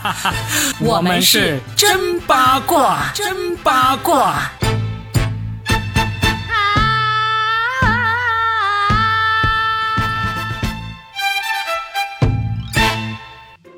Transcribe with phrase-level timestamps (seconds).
[0.80, 4.50] 我们是真八卦，真八卦。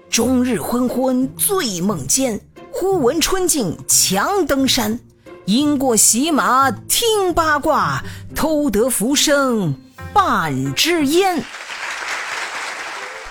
[0.08, 2.40] 终日昏昏醉梦间，
[2.71, 5.01] 忽闻春尽强登山。
[5.44, 8.03] 因过洗马听八卦，
[8.35, 9.74] 偷得浮生
[10.12, 11.42] 半支烟。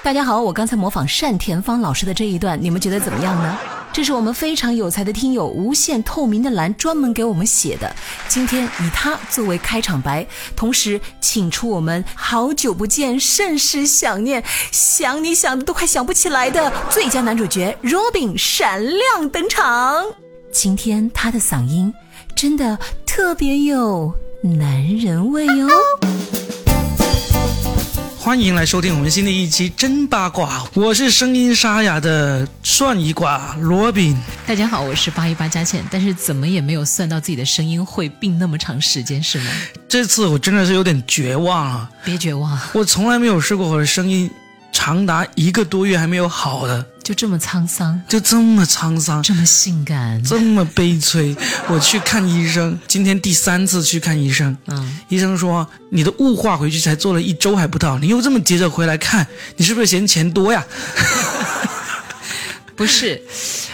[0.03, 3.57] 大家好，我刚才模仿单田芳老师的这一段，你们觉得怎么样呢？
[3.93, 7.95] 这是我们非常有才的听友无限透明的蓝专门给我们写的，
[8.27, 10.27] 今天以他作为开场白，
[10.57, 20.03] 同时请出我们好久不见、甚是想念、想你想的都快想不起来的最佳男主角 Robin 闪亮登场。
[20.51, 21.93] 今天他的嗓音
[22.35, 25.69] 真的特别有男人味哦。
[28.23, 34.17] 欢迎来收听我们新的一期真八卦，我是声音沙哑的算一卦罗宾。
[34.47, 39.51] 大家好，我是八一八佳倩，但是怎么也没有算到自己的声音会病那么长时间，是吗？
[39.89, 41.89] 这次我真的是有点绝望了。
[42.05, 44.31] 别绝望，我从来没有试过我的声音
[44.73, 46.85] 长达一个多月还没有好的。
[47.03, 51.35] 就这么沧桑，就这么沧桑，这么性感，这么悲催。
[51.67, 54.57] 我去看医生，今天第三次去看医生。
[54.67, 60.65] 嗯，医生说你的雾化回去才做了一周还不到，你又这么急着回来看，你是不是嫌钱多呀？
[62.75, 63.21] 不是，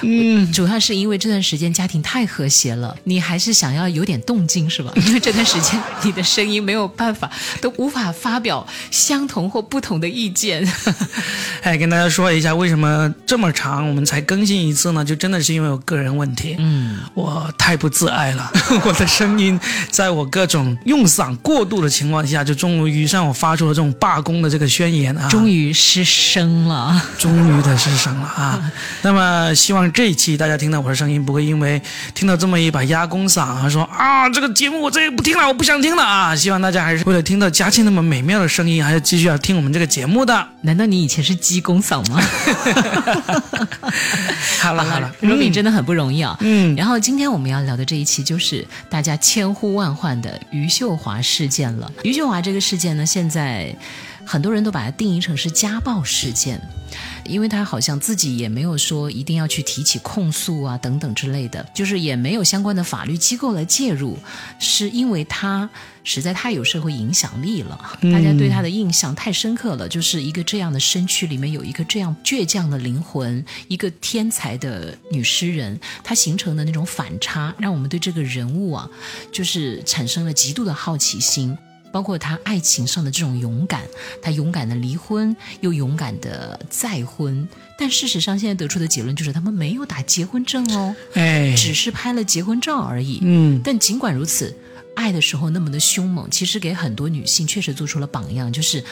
[0.02, 4.92] 嗯，主要是因为这段时间家庭太和谐了，你还是想要有点动静是吧？
[4.96, 7.30] 因为这段时间你的声音没有办法，
[7.62, 10.68] 都无法发表相同或不同的意见。
[11.64, 15.04] 哎，跟大家说一下，为什么这么长我们才更新一次呢？
[15.04, 18.52] 就真的是因为我个人问题，嗯，我太不自爱了，
[18.86, 28.72] 我的声音在我各种用嗓过度的情况下，就终于让我发出了这种罢工的这个宣言啊，终于失声了，终于的失声了啊。
[29.02, 31.82] 那么，希望这一期大家听到我的声音，不会因为
[32.14, 36.36] 听到这么一把压公嗓啊，说啊，这个节目我再也不听了，我不想听了啊！
[36.36, 40.48] 希望大家还是为了听到佳庆那么美妙的声音，还是继续要听我们这个节目的。
[40.62, 42.22] 难道你以前是鸡公嗓吗？
[44.60, 46.38] 好 了好了，罗敏真的很不容易啊。
[46.42, 46.76] 嗯。
[46.76, 51.92] 然后今天我们要聊的这一期，就是大家千呼万唤的余秀华事件了。
[52.04, 53.74] 余秀华这个事件呢，现在
[54.26, 56.60] 很多人都把它定义成是家暴事件。
[57.30, 64.18] 因为他好像自己也没有说一定要去提起控诉啊等等之类的，就是也没有相关的法律机构来介入，
[64.60, 65.70] 是因为他
[66.04, 67.80] 实在太有社会影响力了，
[68.12, 78.90] 大家对他的印象太深刻了，就是一个这样的身躯里面有一个这样倔强的灵魂，一个天才的女诗人，她形成的那种反差，让我们对这个人物啊，
[79.32, 81.56] 就是产生了极度的好奇心。
[81.92, 83.84] 包括他爱情上的这种勇敢，
[84.22, 93.20] 他勇敢的离婚，又勇敢的再婚，但事实上现在得出的结论就是他们没有打结婚证哦，哎，只是拍了结婚照而已。
[93.22, 94.56] 嗯，但尽管如此，
[94.96, 98.84] 爱的时候那么的凶猛，其实给很多女性确实做出了榜样，就是。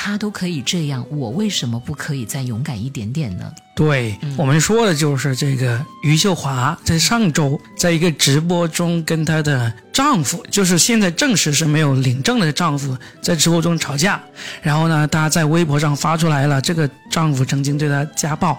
[0.00, 3.52] 他都可以这样，我为什么不可以再勇敢一点点呢？
[3.74, 14.20] 对我们说的就是这个余秀华，在上周在一个直播中跟她的丈夫，就是现在证实是没有领证的丈夫，在直播中吵架。
[14.62, 18.56] 然后呢，她在微博上发出来了，这个丈夫曾经对她家暴，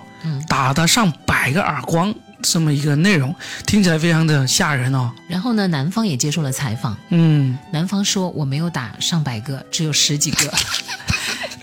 [0.47, 2.13] 打她上百个耳光，
[2.44, 3.33] 这么一个内容，
[3.66, 5.09] 听起来非常的吓人哦。
[5.29, 10.53] 然后呢，男方也接受了采访，嗯，男方说我没有打上百个，只有十几个。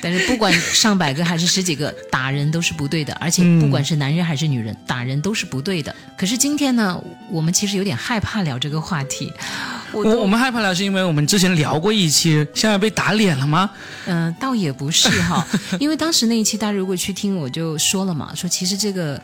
[0.08, 5.92] 但是不管上百个还是十几个，打人都是不对的，而且不管是男人还是女人，打人都是不对的。
[6.16, 6.96] 可是今天呢，
[7.28, 9.32] 我们其实有点害怕聊这个话题。
[9.90, 13.68] 我我们害怕聊是因为我们之前聊过一期，现在被打脸了吗？
[14.04, 15.44] 嗯，倒也不是哈，
[15.80, 19.20] 因为当时那一期大家如果去听，我就说了嘛，说其实这个。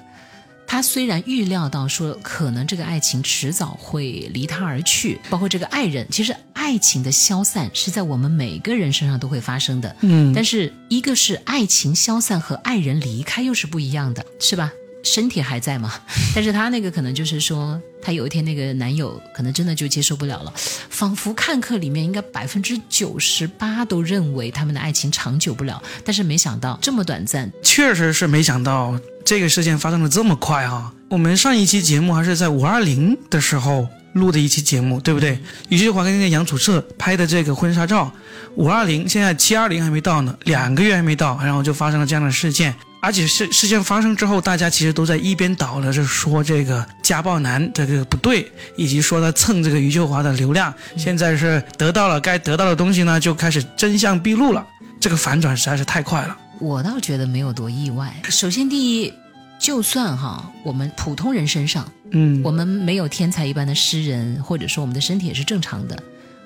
[0.73, 9.95] 他虽然预料到说可能这个爱情迟早会离他而去，包括这个爱人，其实爱情的消散是在我们每个人身上都会发生的。
[10.01, 14.73] 嗯，但是一个是爱情消散和爱人离开又是不一样的，是吧？
[15.03, 15.93] 身体还在嘛？
[16.35, 28.99] 但是他那个可能就是说，他有一天那个男友可能真的就接受不了了，仿佛看客里面应该百分之九十八都认为他们的爱情长久不了，但是没想到这么短暂，确实是没想到。
[29.25, 35.39] 这个事件发生的这么快哈，我们上一期节目还是在五二零的时候录的一期节目，对不对？
[35.69, 38.11] 余秀华跟那个杨楚澈拍的这个婚纱照，
[38.57, 54.65] 五二零现在七二零还没到呢，两个月还没到，然后就发生了这样的事件，而且事事件发生之后，大家其实都在一边倒的，是说这个家暴男这个不对，以及说他蹭这个余秀华的流量，现在是得到了该得到的东西呢，就开始真相毕露了，
[55.01, 56.39] 这个反转实在是太快了。
[56.61, 58.15] 我倒觉得没有多意外。
[58.31, 59.13] 首先，第一，
[59.59, 66.01] 就算哈，我们普通人身上，嗯，我们没有天才一般的诗人，或者说我们的身体也是正常的，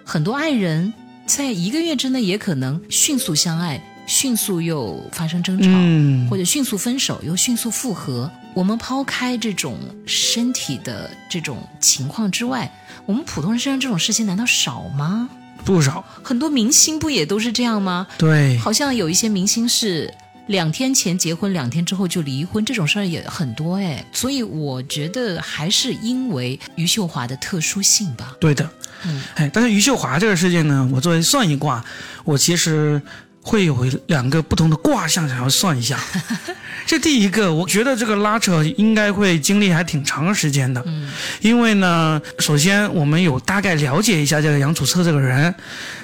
[0.07, 0.91] 很多爱人
[1.27, 8.31] 在一个月之内也可能迅速相爱，迅速又发生争吵，嗯或者迅速分手又迅速复合。
[8.55, 12.73] 我们抛开这种身体的这种情况之外，
[13.05, 15.29] 我们普通人身上这种事情难道少吗？
[15.65, 18.07] 不少，很多明星不也都是这样吗？
[18.17, 20.11] 对，好像有一些明星是
[20.47, 24.03] 两天前结婚，两天之后就离婚，这种事儿也很多哎。
[24.13, 28.35] 所以我觉得还是因为余秀华的特殊性吧。
[28.41, 28.71] 对的，
[29.05, 31.85] 嗯，哎，但是余秀华这个事件呢，我作为算一卦，
[32.25, 33.03] 我其实
[33.47, 35.97] 会有两个不同的卦象想要算一下。
[36.85, 41.09] 这第一个，我觉得这个拉扯应该会经历还挺长时间的，嗯，
[41.41, 45.55] 因为呢，首先我们有大概了解一下这个杨楚策这个人，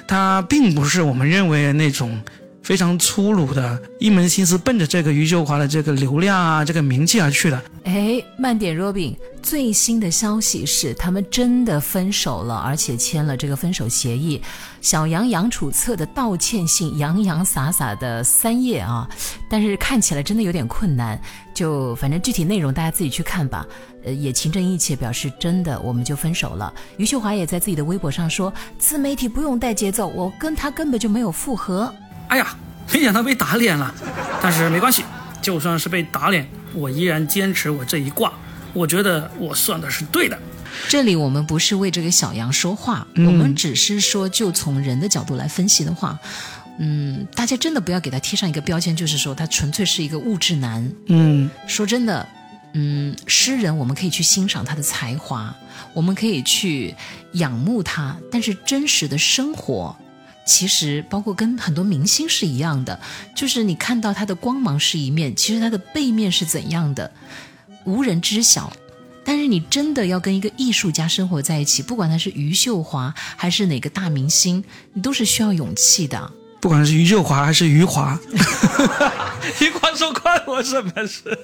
[0.07, 2.21] 他并不是我们认为那种。
[2.63, 7.61] 非常粗鲁的，一门心思奔着这个余秀华的这个流量啊，这个名气而去的。
[7.83, 14.41] 哎，慢点，Robin，最新的消息是他们真的分手了，而且签了这个分手协议。
[14.79, 19.09] 小杨杨楚策的道歉信洋洋洒洒的三页啊，
[19.49, 21.19] 但是看起来真的有点困难。
[21.53, 23.67] 就反正具体内容大家自己去看吧。
[24.05, 26.73] 呃，也情真意切表示真的我们就分手了。
[26.97, 31.93] 余秀华也在自己的微博上说，自媒体不用带节奏，我跟他根本就没有复合。
[32.33, 32.47] 哎呀，
[32.91, 33.93] 没想到被打脸了，
[34.41, 35.03] 但是没关系，
[35.39, 38.33] 就算是被打脸，我依然坚持我这一卦，
[38.73, 40.35] 我觉得我算的是对的。
[40.89, 46.17] 这里我们不是为这个小杨说话，嗯我们只是说，就从人的角度来分析的话，
[46.79, 50.91] 嗯，大家真的不要给他贴上一个标签，就是说他纯粹是一个物质男。
[51.09, 52.27] 嗯，说真的，
[52.73, 55.55] 嗯，诗人我们可以去欣赏他的才华，
[55.93, 56.95] 我们可以去
[57.33, 59.95] 仰慕他，但是真实的生活。
[60.45, 62.99] 其实，包括跟很多明星是一样的，
[63.35, 67.11] 就是你看到他的光芒是一面，其实他的背面是怎样的，
[67.85, 68.71] 无人知晓。
[69.25, 74.61] 但是你真的要跟一个艺术家生活在一起，不管他是余秀华还是哪个大明星，
[74.93, 76.29] 你都是需要勇气的。
[76.59, 78.19] 不管是余秀华还是余华，
[79.61, 81.37] 余华说关我什么事？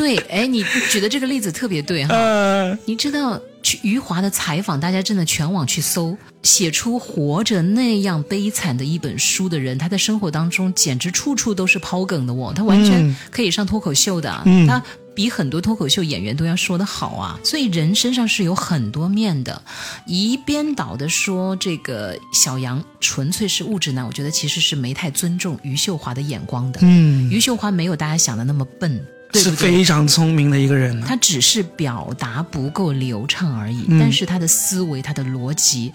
[0.00, 2.14] 对，哎，你举的这个例子特别对哈。
[2.14, 14.82] 呃，你知道去余华的采访，大家真的全网去搜，写出《活着》那样悲惨的一本书的人，他在生活当中简直处处都是抛梗的哦，他完全嗯可以上脱口秀的，嗯他
[15.14, 17.38] 比很多脱口秀演员都要说得好啊。
[17.44, 19.60] 所以人身上是有很多面的，
[20.06, 26.80] 一边倒的说这个小杨纯粹是物质男，我觉得其实是没太尊重余秀华的眼光的。
[26.84, 29.50] 嗯，余秀华没有大家想的那么笨，对是？
[29.50, 31.06] 非常聪明的一个人呢。
[31.08, 35.92] 他只是表达不够流畅而已，嗯但是他的思维、他的逻辑，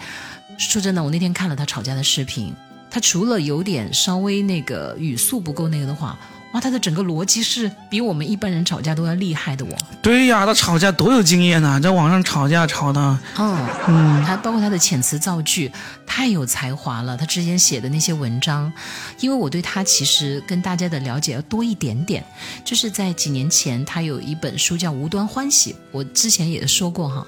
[0.57, 2.53] 说真的，我那天看了他吵架的视频，
[2.89, 6.17] 他除了有点稍微那个语速不够那个的话，
[6.55, 9.69] 哇，他的整个逻辑是比我们一般人吵架都要厉害的哦。
[10.01, 15.69] 对呀，他吵架多有经验呐、在网上吵架吵的，嗯，嗯，他包括他的遣词造句
[16.07, 17.17] 太有才华了。
[17.17, 18.71] 他之前写的那些文章，
[19.19, 22.23] 因为我对他其实跟大家的了解要多一点点，
[22.63, 27.27] 就是在几年前他有一本书叫《无端欢喜》，我之前也说过哈，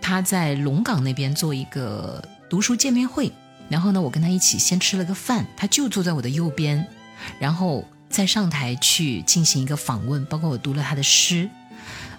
[0.00, 3.32] 他在龙岗那边做一个读书见面会，
[3.68, 6.86] 然后呢，我跟他一起先吃了个饭，他就坐在我的右边，
[7.40, 11.48] 然后再上台去进行一个访问，包括我读了他的诗。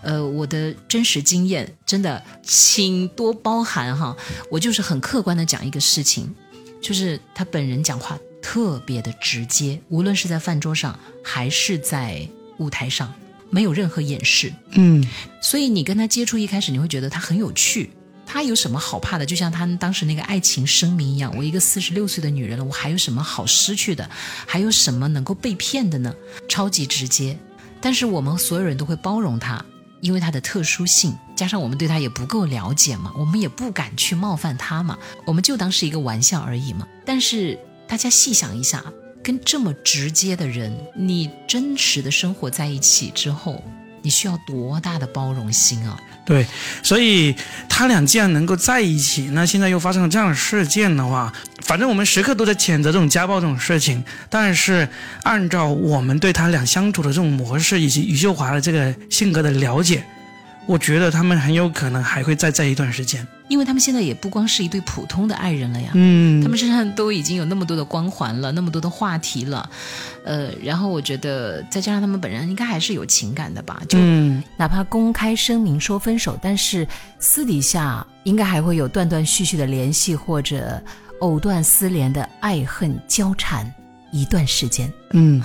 [0.01, 4.17] 呃，我的真实经验真的，请多包涵哈。
[4.49, 6.33] 我就是很客观的讲一个事情，
[6.81, 13.13] 就是他本人讲话特别的直接，无论是在饭桌上还是在舞台上，
[13.51, 14.51] 没有任何掩饰。
[14.71, 15.05] 嗯，
[15.39, 17.91] 所以你跟他接触一开始，你会觉得他很有趣。
[18.33, 19.25] 他有什么好怕的？
[19.25, 24.09] 就像他当时那个爱情声明一样，我一个四十六岁的女人了，我还有什么好失去的？
[24.47, 26.15] 还有什么能够被骗的呢？
[26.47, 27.37] 超级直接，
[27.81, 29.65] 但是我们所有人都会包容他，
[29.99, 36.87] 因为他的特殊性，加上我们对他也不够了解嘛，我们也不敢去冒犯他嘛，我们就当是一个玩笑而已嘛。
[37.05, 38.81] 但是大家细想一下，
[39.21, 43.61] 跟这么直接的人，你真实的生活在一起之后，
[44.01, 45.99] 你需要多大的包容心啊？
[46.23, 46.45] 对，
[46.83, 47.35] 所以
[47.67, 54.03] 他俩既然能够在一起，那现在又发生了这样的事件的话，反正我们时刻都在谴责这种家暴这种事情。
[54.29, 54.87] 但是
[55.23, 60.03] 按照我们对他俩相处的这种模式，以及余秀华的这个性格的了解，
[60.67, 63.25] 我觉得他们很有可能还会再在一段时间。
[63.49, 69.69] 因为他们现在也不光是一对普通的爱人了呀，嗯，他们身上都已经有那么多的光环了，那么多的话题了，
[70.23, 76.87] 呃，然后我觉得再加上他们本人应该还是有情感的吧，就、嗯，哪怕公开声明说分手，但是
[77.19, 80.81] 私底下应该还会有断断续续的联系，或者
[81.19, 83.69] 藕断丝连的爱恨交缠。
[84.11, 84.91] 一段时间。
[85.11, 85.41] 嗯，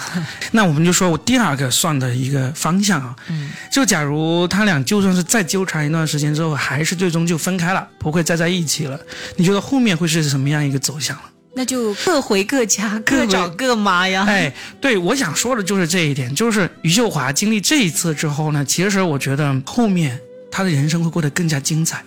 [0.52, 8.98] 那我们就说我第二个算的一个方向啊，嗯，就假如他俩就算是再纠缠一段时间之后，还是最终就分开了，不会再在一起了，
[9.36, 11.16] 你觉得后面会是什么样一个走向？
[11.54, 14.26] 那就各回各家，各找各妈呀。
[14.28, 20.20] 哎，对，我想说的就是这一点，就是余秀华经历这一次之后呢，其实我觉得后面
[20.50, 22.04] 她的人生会过得更加精彩。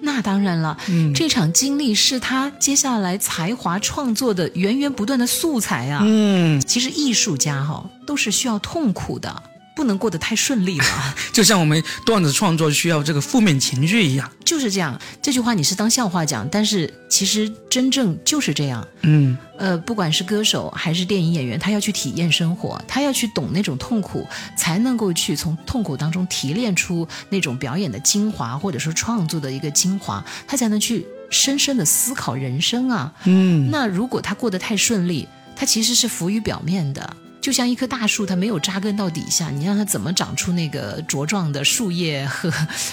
[0.00, 1.12] 那当然了，嗯。
[1.14, 6.00] 这场经历是他接下来才华创作的源源不断的素材啊。
[6.04, 9.42] 嗯，其实艺术家哈、都是需要痛苦的，
[9.74, 10.84] 不能过得太顺利了。
[11.32, 14.30] 就像我们段子创作需要这个负面情绪一样。
[14.44, 18.86] 就是这样，这句话你是当笑话讲，但是其实真正就是这样。
[19.02, 24.26] 嗯呃，不管是歌手还是电影演员，他要去体验生活，他要去懂那种痛苦，
[24.56, 33.12] 才能够去从痛苦当中提炼出那种表演的精华，或者说创作的一个精华，他才能去深深的思考人生啊。
[33.24, 37.16] 嗯，那如果他过得太顺利，他其实是浮于表面的。
[37.44, 42.50] 就像一棵大树，它没有扎根到底下，你让它怎么长出那个茁壮的树叶和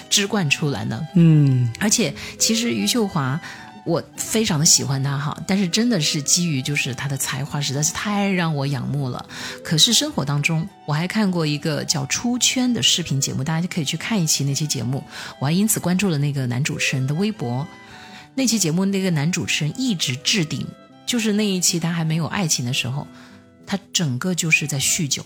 [0.09, 1.07] 枝冠出来呢？
[1.15, 3.39] 嗯而且，其实余秀华，
[3.85, 9.25] 我非常的喜欢她哈，但是真的是基于就是她的才华实在是太让我仰慕了。
[9.63, 15.01] 可是生活当中，我还看过一个叫《出圈》的视频节目，大家可以去看一期那期节目。
[15.39, 17.65] 我还因此关注了那个男主持人的微博。
[18.35, 20.67] 那期节目那个男主持人一直置顶，
[21.05, 23.07] 就是那一期他还没有爱情的时候，
[23.65, 25.25] 他整个就是在酗酒，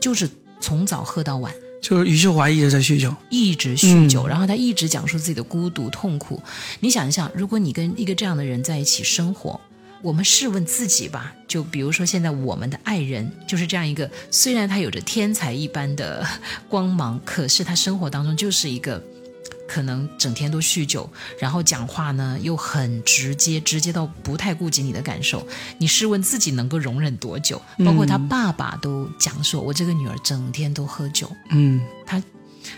[0.00, 0.28] 就是
[0.60, 1.52] 从早喝到晚。
[1.82, 3.14] 就是余秀华一直在酗酒。
[3.30, 6.42] 一直酗酒，嗯然后他一直讲述自己的孤独痛苦。
[6.80, 9.60] 你想一想，如果你跟一个这样的人在一起生活，
[10.02, 16.26] 我们试问自己吧，就比如说现在我们的爱人就是这样一个，虽然他有着天才一般的
[16.68, 19.02] 光芒，可是他生活当中就是一个。
[19.66, 21.08] 可能整天都酗酒，
[21.38, 25.46] 然后讲话呢又很直接，直接到不太顾及你的感受。
[25.78, 27.60] 你试问自己能够容忍多久？
[27.84, 32.22] 包括他爸爸都讲说，我这个女儿整天都喝酒，嗯他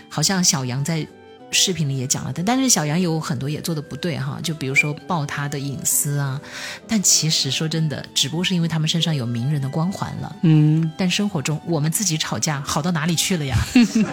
[0.09, 1.07] 好像小杨在
[1.51, 6.39] 视频里也讲了的，但是小杨有很多也做的不对哈，就比如说爆他的隐私啊。
[6.87, 10.35] 但其实说真的，只不过是因为他们身上有名人的光环了。
[10.43, 13.57] 嗯，但生活中我们自己吵架好到哪里去了呀？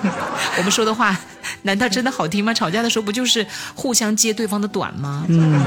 [0.58, 1.18] 我们说的话
[1.62, 2.54] 难道真的好听吗？
[2.54, 5.24] 吵架的时候不就是互相揭对方的短吗？
[5.28, 5.62] 嗯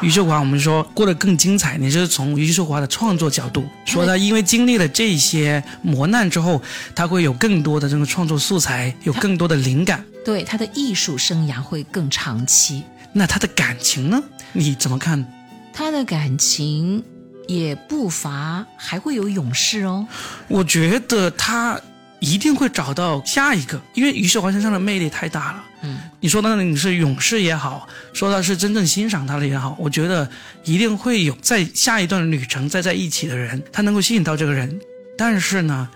[0.00, 6.60] 余秀华，我们说过得更精彩，你是从余秀华的创作角度说，她因为经历了这些磨难之后，
[6.94, 10.04] 她会有更多的这个创作素材，有更多的灵感。
[10.24, 12.82] 对他的艺术生涯会更长期。
[13.12, 14.22] 那他的感情呢？
[14.52, 15.24] 你怎么看？
[15.72, 17.04] 他的感情
[17.46, 20.06] 也不乏还会有勇士哦。
[20.48, 21.80] 我觉得他
[22.20, 25.64] 一定会找到下一个，因为余秀华身上的魅力太大了。
[25.82, 30.28] 嗯，你说的你是勇士也好，说他是真正欣赏他的也好，我觉得
[30.64, 34.80] 一定会有在下一段旅程再在一起的人，他能够吸引到这个人。
[35.18, 35.88] 但是呢，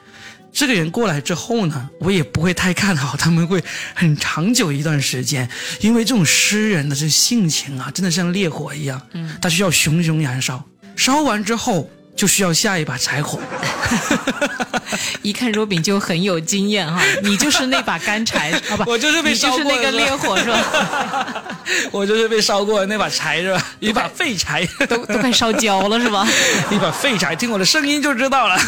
[0.59, 3.63] 这个人过来之后呢，我也不会太看好他们会
[3.95, 5.49] 很长久一段时间，
[5.79, 10.65] 因为这种诗人的这性情啊，真的像烈火一样，嗯，他需要熊熊燃烧，
[10.97, 11.89] 烧完之后
[12.19, 13.39] 就需要下一把柴火。
[15.23, 21.45] 一看若饼就很有经验哈， 你就是那把干柴好吧，我就是被你就是那个烈火是吧？
[21.93, 23.65] 我就是被烧过的那把柴是吧？
[23.79, 26.27] 一把废柴，都都快烧焦了是吧？
[26.73, 28.59] 一把废柴，听我的声音就知道了。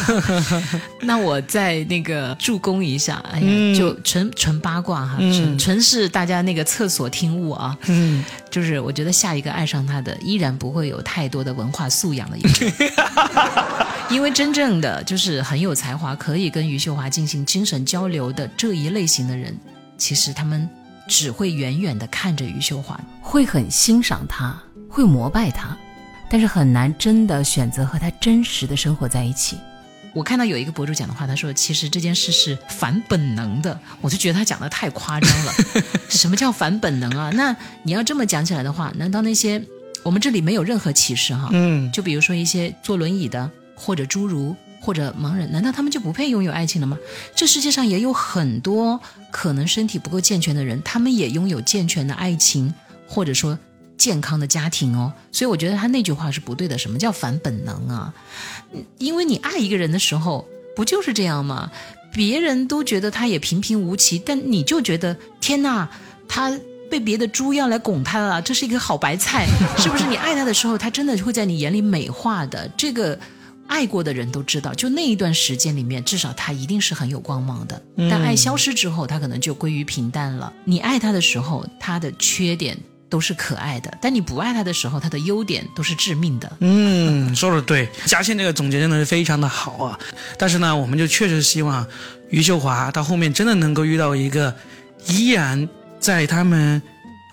[1.01, 7.75] 那我再那个助攻一下，哎呀，嗯就纯纯八卦哈，纯纯是大家那个厕所听物啊。
[7.87, 12.91] 嗯，就是我觉得下一个爱上他的依然不会有太多的文化素养的一个人，
[14.11, 19.57] 因为真正的就是很有才华，可以跟余秀华进行精神交流的这一类型的人，
[19.97, 20.69] 其实他们
[21.07, 22.99] 只会远远的看着余秀华。
[23.21, 24.53] 会很欣赏她，
[24.89, 25.75] 会膜拜她，
[26.29, 29.57] 但是很难真的选择和她真实的生活在一起。
[30.13, 35.53] 我看到有一个博主讲的话，他说其实这件事是反本能的，我就觉得他讲的太夸张了。
[36.09, 37.31] 什么叫反本能啊？
[37.33, 39.63] 那你要这么讲起来的话，难道那些
[40.03, 41.49] 我们这里没有任何歧视哈？
[41.51, 46.97] 嗯，就比如说一些坐轮椅的，或者侏儒，或者盲人，难道他们就不配拥有爱情了吗？
[47.35, 48.99] 这世界上也有很多
[49.31, 52.73] 可能身体不够健全的人，他们也拥有健全的爱情，
[53.07, 53.57] 或者说
[54.01, 55.13] 健康的家庭哦。
[55.31, 56.75] 所以我觉得他那句话是不对的。
[56.77, 58.13] 什么叫反本能啊？
[58.73, 61.69] 嗯因为你爱一个人的时候，不就是这样吗？
[62.11, 65.87] 别人都觉得他也平平无奇，但你就觉得天哪，
[66.27, 66.57] 他
[66.89, 69.45] 被别的猪要来拱他了，这是一个好白菜，
[69.77, 70.05] 是不是？
[70.07, 72.67] 你爱他的时候，他真的会在你眼里美化的。
[72.75, 73.17] 这个
[73.67, 77.81] 爱过的人都知道，就那一段时间里面，至少他一定是很有光芒的。
[78.09, 80.51] 但爱消失之后，他可能就归于平淡了。
[80.65, 82.77] 你爱他的时候，他的缺点
[83.11, 86.49] 都是可爱的，但你不爱他的时候，他的优点都是致命的。
[86.61, 89.99] 嗯，说的对，嘉倩这个总结真的是非常的好啊。
[90.37, 91.85] 但是呢，我们就确实希望
[92.29, 94.55] 余秀华到后面真的能够遇到一个
[95.07, 95.67] 依然
[95.99, 96.81] 在他们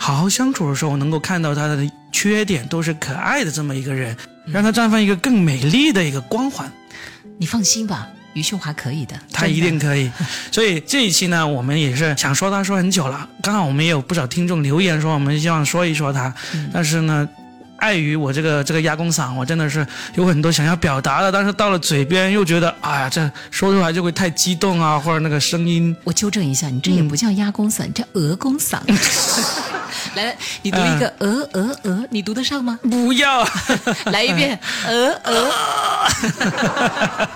[0.01, 4.17] 好好相处的时候，能够看到他的缺点都是可爱的这么一个人，
[4.47, 6.69] 让他绽放一个更美丽的一个光环。
[7.39, 8.09] 你放心吧。
[8.38, 10.09] 余秀华可以的，他一定可以。
[10.52, 13.28] 所以这一期呢，我们也是想说他说很久了。
[13.42, 16.33] 刚好我们也有不少听众留言说，我们希望说一说他。
[16.73, 17.28] 但是呢，
[17.78, 25.95] 碍于我这个这个压公嗓，我真的是有很多想要表达的，但是到了嘴边又觉得，哎呀，这说出来就会太激动啊，或者那个声音。
[26.04, 28.78] 我纠正一下，你这也不叫压公嗓，叫鹅公嗓。
[30.15, 32.79] 来，你读一个鹅鹅鹅，你读得上吗？
[32.83, 33.47] 不要，
[34.12, 35.53] 来一遍鹅鹅。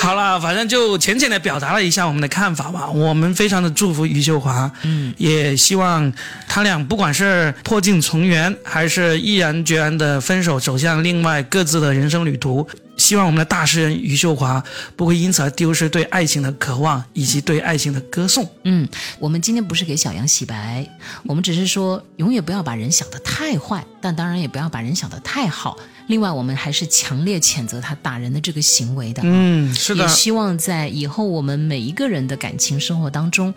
[0.00, 2.88] 好了，反正就浅浅的表达了一下我们的看法吧。
[2.88, 6.12] 我们非常的祝福余秀华，嗯，也希望
[6.46, 12.66] 他俩不管是破镜重圆，还是毅然决然的分手，走向另外各自的人生旅途。
[12.96, 14.62] 希望我们的大诗人余秀华
[14.96, 18.48] 不会因此而丢失对爱情的渴望以及对爱情的歌颂。
[18.64, 18.88] 嗯，
[19.18, 20.88] 我们今天不是给小杨洗白，
[21.24, 25.76] 我们只是说永远不要把人想得太坏，但当然也不要把人想得太好。
[26.08, 29.22] 另外，我们还是强烈谴责他打人的这个行为的。
[29.24, 30.02] 嗯，是的。
[30.02, 33.52] 也希望在以后我们每一个人的感情生活当中，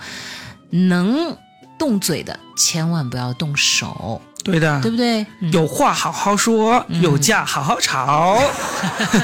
[0.71, 1.37] 能
[1.79, 4.21] 动嘴的千万不要动手。
[4.41, 5.25] 对的，对不对？
[5.51, 8.41] 有话好好说，有架好好吵。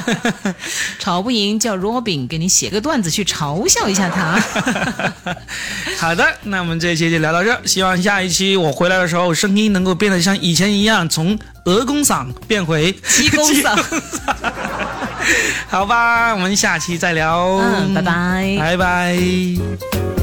[1.00, 4.38] 吵不赢叫 Robin 给你写个段子去嘲笑一下他。
[5.98, 14.02] 好的，那我们这一期就聊到这，希望下一期我回来的时候声音能够变得像以前一样，从鹅公嗓变回鸡公嗓。
[15.70, 17.56] 好吧，我们下期再聊。
[17.62, 20.15] 嗯，拜拜，拜拜。